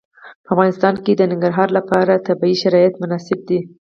[0.45, 3.59] په افغانستان کې د ننګرهار لپاره طبیعي شرایط مناسب دي.